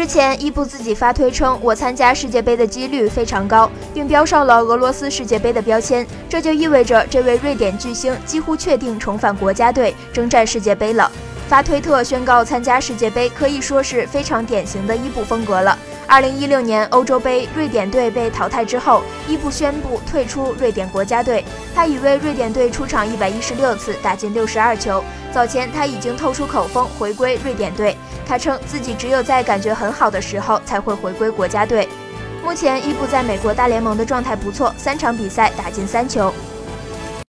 [0.00, 6.06] 日前，伊布自己发推称，我参加世界杯的几率非常高，并标上了俄罗斯世界杯的标签。
[6.26, 11.12] 这就意味着这位瑞典巨星几乎确定重返国家队征战世界杯了。
[11.50, 15.78] 发推特宣告参加世界杯，可以说是非常典型的伊布风格了。
[16.06, 21.44] 二零一六年欧洲杯，瑞典队被淘汰之后，伊布宣布退出瑞典国家队。
[21.74, 25.04] 他已为瑞典队出场一百一十六次，打进六十二球。
[25.32, 31.88] 早前他已经透出口风回归瑞典队，他称自己只有在感觉很好的时候才会回归国家队。
[32.44, 36.32] 目前伊布在美国大联盟的状态不错，三场比赛打进三球。